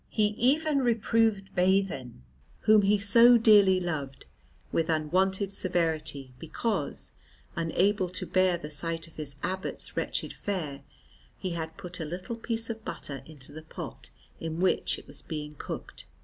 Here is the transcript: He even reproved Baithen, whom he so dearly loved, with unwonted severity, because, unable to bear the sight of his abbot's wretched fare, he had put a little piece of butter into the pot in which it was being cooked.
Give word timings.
He 0.09 0.29
even 0.29 0.79
reproved 0.79 1.53
Baithen, 1.55 2.23
whom 2.61 2.81
he 2.81 2.97
so 2.97 3.37
dearly 3.37 3.79
loved, 3.79 4.25
with 4.71 4.89
unwonted 4.89 5.53
severity, 5.53 6.33
because, 6.39 7.11
unable 7.55 8.09
to 8.09 8.25
bear 8.25 8.57
the 8.57 8.71
sight 8.71 9.07
of 9.07 9.13
his 9.17 9.35
abbot's 9.43 9.95
wretched 9.95 10.33
fare, 10.33 10.81
he 11.37 11.51
had 11.51 11.77
put 11.77 11.99
a 11.99 12.05
little 12.05 12.35
piece 12.35 12.67
of 12.67 12.83
butter 12.83 13.21
into 13.27 13.51
the 13.51 13.61
pot 13.61 14.09
in 14.39 14.59
which 14.59 14.97
it 14.97 15.05
was 15.05 15.21
being 15.21 15.53
cooked. 15.59 16.05